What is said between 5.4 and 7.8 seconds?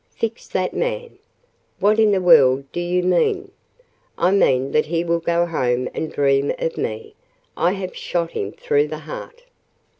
home and dream of me. I